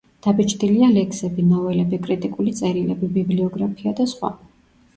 დაბეჭდილია 0.25 0.87
ლექსები, 0.93 1.45
ნოველები, 1.49 2.01
კრიტიკული 2.09 2.55
წერილები, 2.63 3.13
ბიბლიოგრაფია 3.21 3.97
და 4.03 4.13
სხვა. 4.17 4.37